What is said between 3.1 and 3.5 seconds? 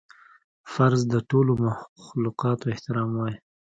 وای